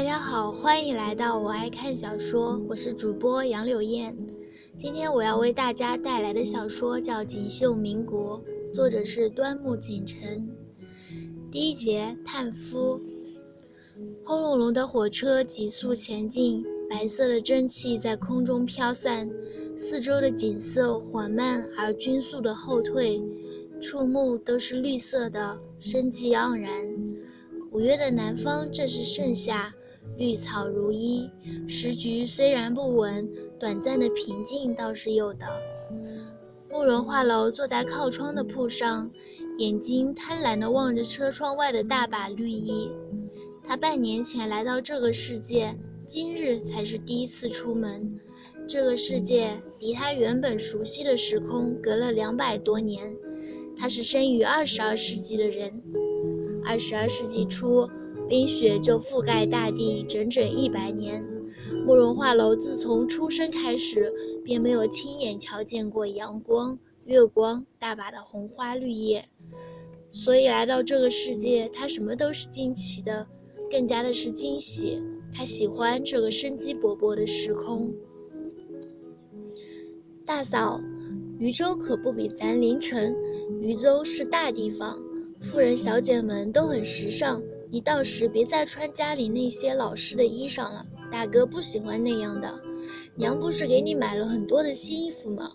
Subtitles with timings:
[0.00, 4.16] 大家好，欢迎来到我爱看小说，我是主播杨柳燕。
[4.74, 8.42] 今天我要为大家带来的小说叫《锦绣民国》，
[8.74, 10.48] 作者是端木锦城。
[11.52, 12.98] 第一节，探夫。
[14.24, 19.30] 轰隆隆的火车急速前进，白色的蒸汽在空中飘散，
[19.76, 23.22] 四周的景色缓慢而均速的后退，
[23.82, 26.70] 触目都是绿色的，生机盎然。
[27.70, 29.74] 五月的南方正是盛夏。
[30.20, 31.30] 绿草如茵，
[31.66, 33.26] 时局虽然不稳，
[33.58, 35.46] 短暂的平静倒是有的。
[36.70, 39.10] 慕容画楼坐在靠窗的铺上，
[39.56, 42.90] 眼睛贪婪地望着车窗外的大把绿意。
[43.64, 45.74] 他半年前来到这个世界，
[46.06, 48.20] 今日才是第一次出门。
[48.68, 53.16] 这个世界离他原本熟悉的时空隔了两百多年。
[53.74, 55.82] 他是生于二十二世纪的人，
[56.66, 57.88] 二十二世纪初。
[58.30, 61.26] 冰雪就覆盖大地整整一百年。
[61.84, 69.24] 慕容画楼自从出生开始，便没有亲眼瞧见过阳光、月光、大把的红花绿叶，
[70.12, 73.26] 所以来到这个世界，他什么都是惊奇的，
[73.68, 75.02] 更加的是惊喜。
[75.32, 77.92] 他喜欢这个生机勃勃的时空。
[80.24, 80.80] 大嫂，
[81.40, 83.12] 渝州可不比咱临城，
[83.60, 85.02] 渝州是大地方，
[85.40, 87.42] 富人小姐们都很时尚。
[87.70, 92.62] 你到时别再穿家里那些老式的衣裳了，大哥不喜欢那样的。
[93.14, 95.52] 娘不是给你买了很多的新衣服吗？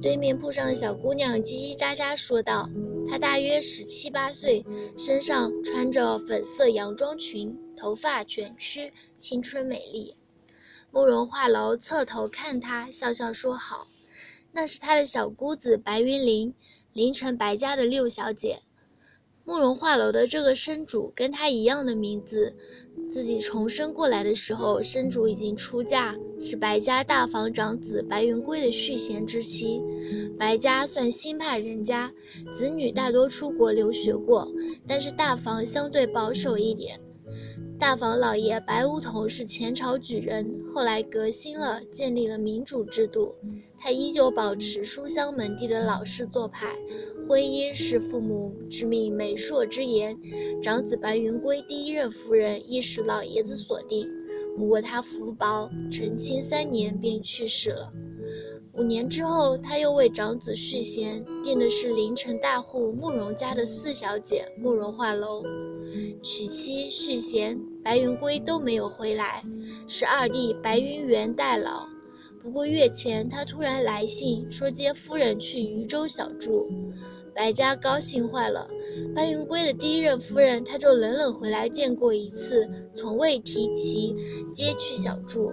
[0.00, 2.70] 对面铺上的小姑娘叽叽喳喳说道。
[3.08, 4.64] 她大约十七八岁，
[4.98, 10.14] 身上穿着粉色洋装裙，头发卷曲，青春美丽。
[10.90, 13.86] 慕容画楼侧头看她，笑笑说：“好，
[14.52, 16.52] 那是他的小姑子白云林，
[16.92, 18.62] 林城白家的六小姐。”
[19.46, 22.56] 慕容画楼的这个生主跟他一样的名字，
[23.08, 29.80] 自己重生过来的时候，生主已经出嫁，是白家大房长子白云归的续弦之妻。
[30.36, 32.12] 白家算新派人家，
[32.52, 34.50] 子女大多出国留学过，
[34.84, 37.00] 但是大房相对保守一点。
[37.78, 43.36] 大房老爷白梧桐是前朝举人，后来革新了，建立了民主制度。
[43.86, 46.74] 他依旧保持书香门第的老式做派，
[47.28, 50.18] 婚姻是父母之命、媒妁之言。
[50.60, 54.04] 长子白云归第一任夫人亦是老爷子所定，
[54.56, 57.92] 不过他福薄，成亲三年便去世了。
[58.72, 65.44] 五年之后，他又为长子续弦，定的是临城大户慕容家的四小姐慕容画楼。
[66.24, 69.44] 娶妻续弦，白云归都没有回来，
[69.86, 71.86] 是二弟白云元代劳。
[72.46, 76.68] 不过月前，他突然来信说接夫人去渝州小住，
[77.34, 78.70] 白家高兴坏了。
[79.16, 84.14] 白云归的第一任夫人，他就冷冷回来见过一次，从未提及
[84.52, 85.52] 接去小住。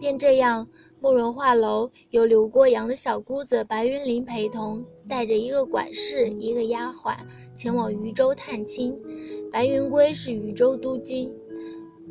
[0.00, 0.66] 便这样，
[0.98, 7.14] 慕容画楼由刘国阳的小姑子白云林陪同，带着一个管事、一个丫鬟
[7.54, 8.98] 前往渝州探亲。
[9.52, 11.30] 白云归是渝州都京。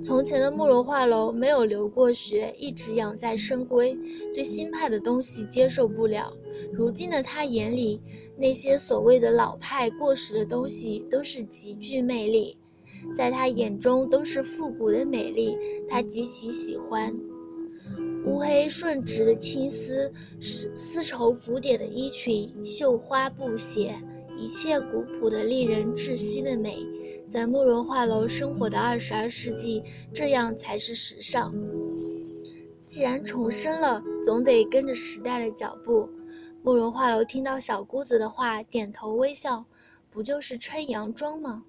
[0.02, 3.98] 从前的慕容画楼没有留过学，一直养在深闺，
[4.34, 6.34] 对新派的东西接受不了。
[6.74, 8.02] 如今的他眼里，
[8.38, 12.58] 那些所谓的老派过时的东西都是极具魅力，
[13.16, 17.14] 在他眼中都是复古的美丽，他极其喜欢。
[18.26, 23.96] 乌黑顺直的青丝，丝丝绸古典的衣裙，绣花布鞋，
[24.38, 26.86] 一切古朴的、令人窒息的美。
[27.30, 31.54] 在慕容画楼生活的二十二世纪，这样才是时尚。
[32.86, 36.10] 既然重生了，总得跟着时代的脚步。
[36.64, 39.66] 慕容画楼听到小姑子的话，点头微笑，
[40.10, 41.66] 不就是穿洋装吗？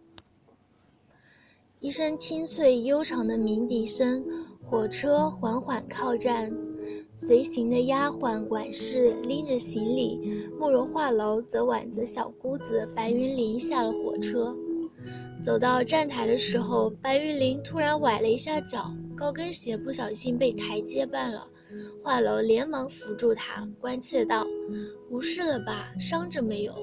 [1.79, 4.25] 一声清脆悠长的鸣笛声，
[4.65, 6.51] 火车缓缓靠站，
[7.19, 14.57] 随行的丫鬟管事拎着行李，慕容画楼则挽着小姑子白云林下了火车。
[15.43, 21.49] 走到站台的时候，白玉玲突然崴了一下脚，高跟鞋不小心被台阶绊了。
[22.03, 24.47] 画楼连忙扶住她，关切道
[25.11, 25.93] ：“无事了吧？
[26.01, 26.75] 伤着没有？”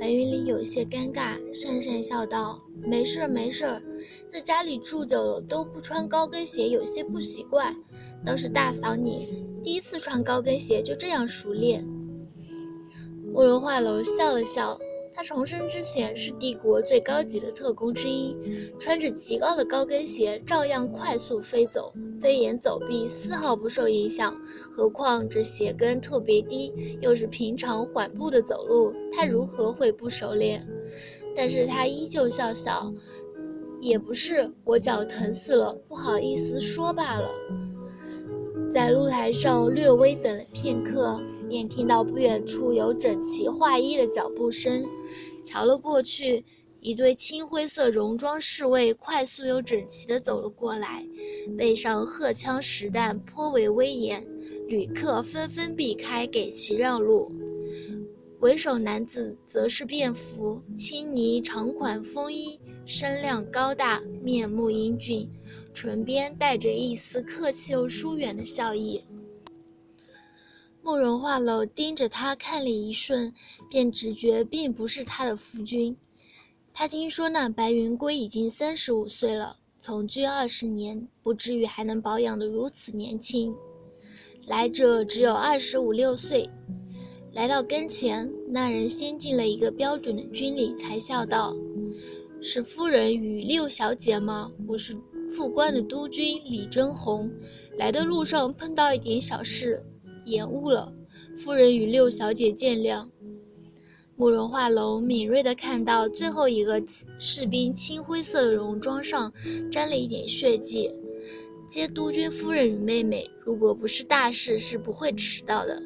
[0.00, 3.82] 白云林有些尴尬，讪讪笑道：“没事儿没事儿，
[4.28, 7.76] 在家里住久了都不穿高跟鞋，有些不习惯。
[8.24, 11.84] 倒是大嫂你，第一次穿高跟鞋就这样熟练。”
[13.32, 14.78] 慕容画楼笑了笑。
[15.18, 18.36] 他重生之前是帝国最高级的特工之一，
[18.78, 24.32] 穿着极高的高跟鞋照样快速飞走，飞檐走壁丝毫不受影响。
[24.70, 30.64] 何况这鞋跟特别低，又是平常缓步的走路，他如何会不熟练？
[31.34, 32.94] 但是他依旧笑笑，
[33.80, 37.28] 也不是，我脚疼死了，不好意思说罢了。
[38.70, 44.84] 在露台上略微等了片刻，便听到不远处有整齐划一的脚步声。
[45.42, 46.44] 瞧了过去，
[46.80, 51.04] 一对青灰色戎装侍卫快速又整齐地走了过来，
[51.56, 54.26] 背上荷枪实弹，颇为威严。
[54.66, 57.32] 旅客纷纷避开，给其让路。
[58.40, 65.28] 为首男子则是便服，青呢长款风衣，身量高大，面目英俊。
[65.74, 69.02] 唇边带着一丝客气又疏远的笑意。
[70.88, 73.34] 慕容画楼盯着他看了一瞬，
[73.68, 75.94] 便直觉并不是他的夫君。
[76.72, 83.54] 他听说那白云归已经三十五岁了，从军二十年，不至于还能保养得如此年轻。
[84.46, 86.48] 来者只有二十五六岁，
[87.34, 91.54] 来到跟前，那人先进了一个标准的军礼，才笑道
[92.40, 94.50] ：“是夫人与六小姐吗？
[94.66, 94.96] 我是。”
[95.30, 97.30] 副官的督军李真红，
[97.76, 99.84] 来的路上碰到一点小事，
[100.28, 100.92] 延误了。
[101.34, 103.08] 夫人与六小姐见谅。
[104.16, 106.82] 慕容画楼敏锐地看到最后一个
[107.18, 109.32] 士兵青灰色的戎装上
[109.70, 110.92] 沾了一点血迹。
[111.68, 115.80] 接督军夫人与妹妹，如果不是大事，是不会迟到的。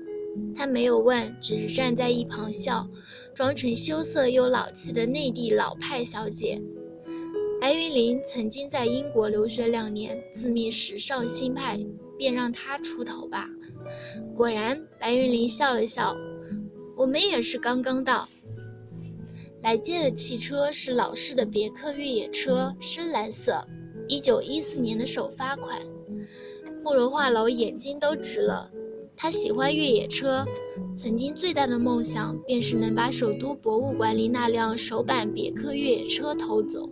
[0.54, 2.88] 他没有问，只是站在一旁笑，
[3.34, 6.62] 装成羞涩又老气的内地老派小姐。
[7.60, 11.78] 白云林曾经在英国留学两年，自命时尚新派，
[12.16, 13.50] 便让他出头吧。
[14.34, 16.16] 果然，白云林笑了笑
[16.96, 18.28] ：“我们也是刚刚到。
[19.62, 23.66] 来接的汽车是老式的别克越野车，深蓝色，
[24.08, 25.80] 一九一四年的首发款。”
[26.82, 28.70] 慕容画楼眼睛都直了。
[29.14, 30.44] 他喜欢越野车，
[30.96, 36.90] 曾经最大的梦想便是能把首都博物馆里那辆首版别克越野车偷走。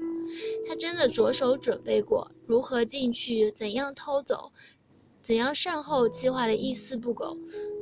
[0.68, 4.52] 他真的着手准备过如何进去，怎样偷走，
[5.30, 7.38] 怎样善后，计划的一丝不苟。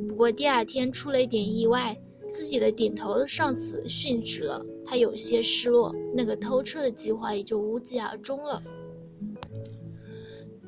[0.06, 1.98] 不过第二天出了一点意外，
[2.28, 8.62] 自己的顶头上司殉职了，他有些失落，那个偷车的计划也就无疾而终了。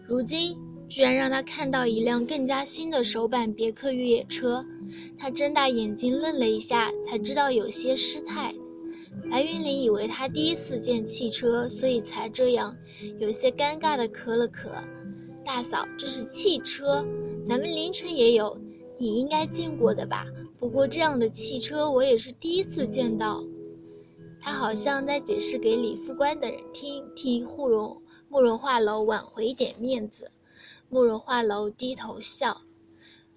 [0.08, 0.56] 如今
[0.88, 4.64] 居然让他看到一辆更加新的首版别克越野车，
[5.18, 8.54] 他睁大眼睛愣了一下，才知道有些失态。
[9.30, 12.74] 白云林以为他第一次见汽车，所以才这样，
[13.18, 14.70] 有些尴尬的咳了咳。
[15.52, 17.04] 大嫂，这是汽车，
[17.44, 18.56] 咱们凌晨也有，
[18.96, 20.24] 你应该见过的吧？
[20.56, 23.42] 不过这样的汽车我也是第一次见到。
[24.40, 30.30] 他好像在解释给李副官的人听，替慕容慕容画楼挽回一点面子。
[30.88, 32.62] 慕容画楼低头笑，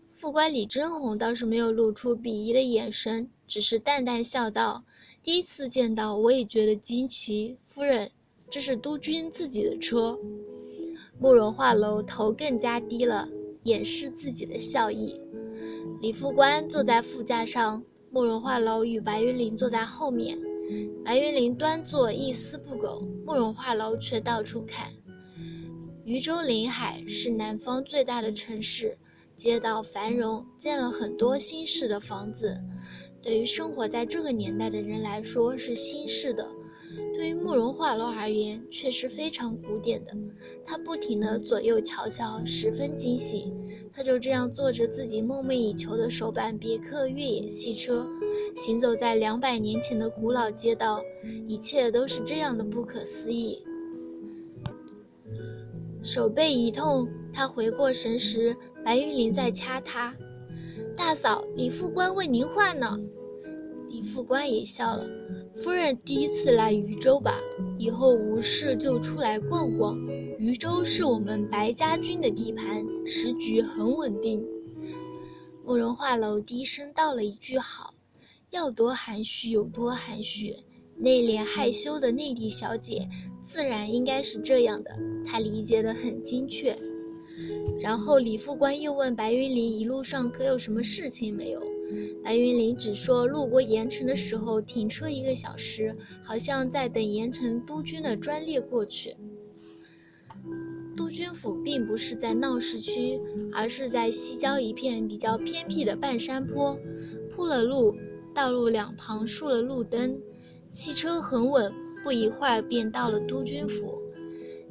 [0.08, 4.84] 副官李真红倒是没有露出鄙夷的眼神，只是淡淡笑道。
[5.24, 7.58] 第一次见到，我也觉得惊奇。
[7.66, 8.12] 夫人，
[8.52, 10.20] 这是督军自己的车。
[11.24, 13.30] 慕容画楼头更加低了，
[13.64, 15.18] 掩饰自己的笑意。
[16.02, 17.82] 李副官坐在副驾上，
[18.12, 20.38] 慕容画楼与白云林坐在后面。
[21.06, 24.92] 白云林端坐，一丝不苟；慕容画楼却到处看。
[26.04, 28.98] 渝州临海是南方最大的城市，
[29.34, 32.62] 街道繁荣，建了很多新式的房子。
[33.22, 36.46] 对于生活在这个年代的人来说是新式的，
[37.16, 40.16] 对于慕容画楼而言却是非常古典的。
[40.66, 43.54] 他不停地左右瞧瞧，十分惊喜。
[43.94, 48.08] 他就这样坐着自己梦寐以求的首版别克越野汽车，
[48.56, 51.02] 行走在两百年前的古老街道，
[51.48, 53.64] 一切都是这样的不可思议。
[56.02, 60.14] 手背一痛，他回过神时，白玉林在掐他。
[60.98, 63.00] 大嫂，李副官为您画呢。
[63.90, 65.23] 李副官也笑了。
[65.56, 67.40] 夫人第一次来渝州吧？
[67.78, 69.96] 以后无事就出来逛逛。
[70.40, 74.44] 渝州是我们白家军的地盘，时局很稳定。
[75.64, 77.94] 慕容画楼低声道了一句：“好。”
[78.50, 80.56] 要多含蓄有多含蓄，
[80.98, 83.08] 内敛害羞的内地小姐
[83.40, 84.92] 自然应该是这样的。
[85.24, 86.76] 她理解得很精确。
[87.80, 91.62] 然后李副官又问白云林一路上可有什么事情没有？
[92.24, 99.16] 白云林只说路过盐城的时候停车一个小时，好像在等盐城督军的专列过去。
[100.96, 103.20] 督军府并不是在闹市区，
[103.52, 106.78] 而是在西郊一片比较偏僻的半山坡，
[107.32, 107.96] 铺了路，
[108.34, 110.20] 道路两旁竖了路灯，
[110.70, 111.74] 汽车很稳，
[112.04, 114.00] 不一会儿便到了督军府。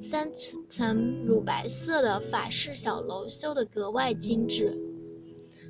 [0.01, 0.31] 三
[0.69, 4.77] 层乳白色的法式小楼修得格外精致，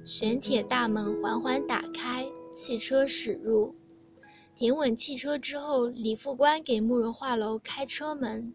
[0.04, 3.74] 玄铁大门缓缓打开，汽车驶入。
[4.56, 8.52] 停稳汽车之后，李副官给慕容画楼开车门，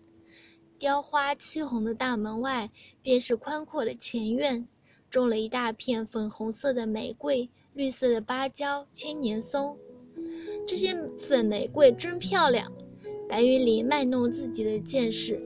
[0.77, 2.70] 雕花漆红的大门外，
[3.01, 4.68] 便是宽阔的前院，
[5.10, 9.77] 种了一大片粉红色的玫瑰、绿色的芭蕉、千年松。
[10.68, 12.72] 这些粉玫瑰真漂亮。
[13.30, 15.42] 白云里卖弄自己的见识。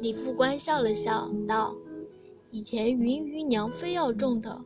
[0.00, 1.76] 李副官笑了笑，道
[2.50, 4.64] ：“以前云姨娘非要种的，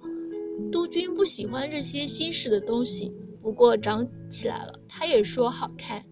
[0.70, 3.12] 督军不喜欢这些新式的东西。
[3.42, 6.04] 不过长起来了，他也说好看。”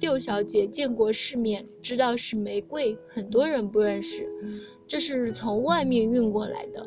[0.00, 4.28] 六小姐见过世面，知道是玫瑰，很多人不认识，
[4.86, 6.86] 这是从外面运过来的。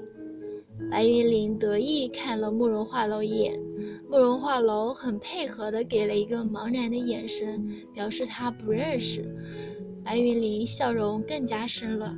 [0.92, 3.60] 白云林得意看了慕容画楼一眼，
[4.08, 9.26] 慕容画楼很配合的给了一个茫然的眼神，表示他不认识。
[10.04, 12.16] 白云林笑容更加深了。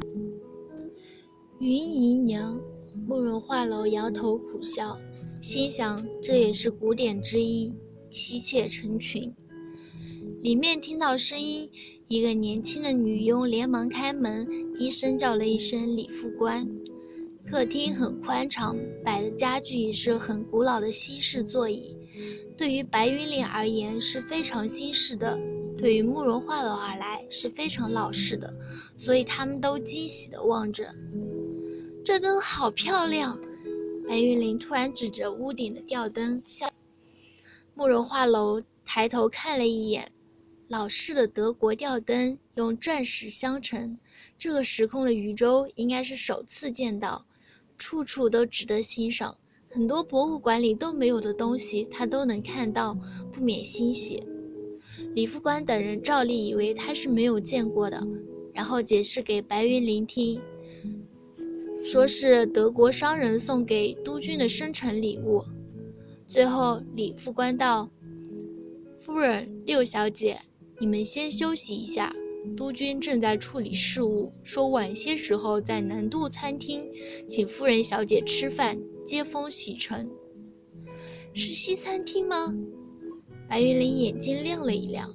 [1.59, 2.59] 云姨娘，
[3.07, 4.97] 慕容画楼摇头苦笑，
[5.41, 7.73] 心想这也是古典之一，
[8.09, 9.33] 妻妾成群。
[10.41, 11.69] 里面听到声音，
[12.07, 16.67] 一个年轻的女佣连忙开门，低声叫了一声“李副官”。
[17.45, 21.97] 客厅很宽敞，摆的家具也是很古老的西式座椅，
[22.55, 25.39] 对于白云岭而言是非常新式的，
[25.77, 28.53] 对于慕容画楼而来是非常老式的，
[28.97, 30.93] 所以他们都惊喜地望着。
[32.11, 33.39] 这灯好漂亮！
[34.07, 36.67] 白云林突然指着屋顶的吊灯笑。
[37.75, 40.11] 慕容画楼抬头看了一眼。
[40.67, 43.99] 老式的德国吊灯用钻石镶成，
[44.35, 47.27] 这个时空的余舟应该是首次见到，
[47.77, 49.37] 处处都值得欣赏，
[49.69, 52.97] 很多博物馆里都没有的东西他都能看到，
[53.31, 54.23] 不免欣喜。
[55.13, 58.07] 李副官等人照例以为他是没有见过的，
[58.51, 60.41] 然后解释给白云林听，
[61.91, 65.43] 说是德国商人送给督军的生辰礼物。
[66.27, 67.89] 最后李副官道
[69.01, 70.37] ：“夫人，六小姐。”
[70.79, 72.13] 你们先休息一下，
[72.55, 76.87] 督军正在处理事务，说晚些时候在南渡餐厅
[77.27, 80.07] 请夫人小姐吃饭，接风洗尘。
[81.33, 82.53] 是西餐厅吗？
[83.49, 85.11] 白云林眼睛亮了一亮。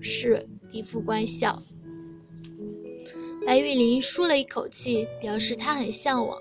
[0.00, 1.62] 是，李副官笑。
[3.46, 6.36] 白玉林舒了一口气，表示他很向往。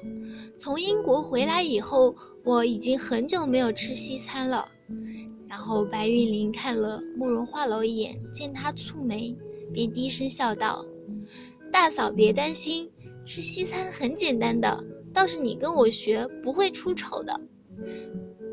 [0.57, 4.67] 从英国回来以后，我已经很久没有吃西餐了。
[5.47, 9.37] 然后白玉林看了慕容画楼一眼，见他蹙眉，
[9.71, 10.83] 便低声笑道
[11.71, 12.89] ：“大嫂别担心，
[13.23, 14.83] 吃西餐很简单的，
[15.13, 17.39] 倒是你跟我学不会出丑的。”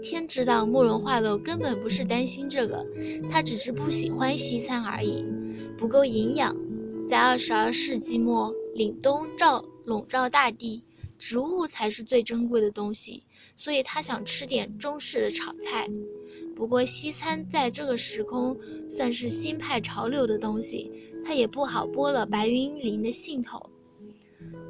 [0.03, 2.85] 天知道慕容画楼根本不是担心这个，
[3.31, 5.25] 他只是不喜欢西餐而已，
[5.79, 6.55] 不够营养。
[7.13, 10.83] 在二十二世纪末，凛冬照笼罩大地，
[11.19, 15.87] 植物才是最珍贵的东西，所以他想吃点中式的炒菜。
[16.57, 18.57] 不过西餐在这个时空
[18.89, 20.91] 算是新派潮流的东西，
[21.23, 23.61] 他也不好拨了白云林的兴头。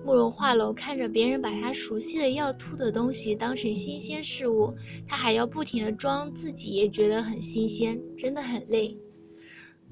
[0.04, 4.74] 慕容画楼看着别人把他熟悉的要吐的东西当成新鲜事物，
[5.06, 8.96] 他还要不停的装自己也觉得很新鲜，真的很累。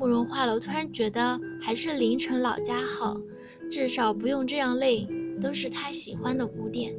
[0.00, 3.20] 慕容画楼突然觉得还是凌晨老家好，
[3.70, 5.06] 至少不用这样累，
[5.42, 6.96] 都是他喜欢的古典。